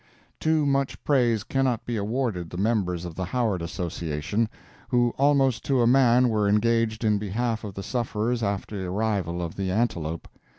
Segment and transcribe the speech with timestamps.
[0.39, 4.49] Too much praise cannot be awarded the members of the Howard Association,
[4.89, 9.43] who almost to a man were engaged in behalf of the sufferers after the arrival
[9.43, 10.27] of the Antelope.